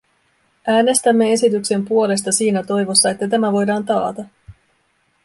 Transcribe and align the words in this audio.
Äänestämme 0.67 1.33
esityksen 1.33 1.85
puolesta 1.85 2.31
siinä 2.31 2.63
toivossa, 2.63 3.09
että 3.09 3.27
tämä 3.27 3.51
voidaan 3.51 3.85
taata. 3.85 4.23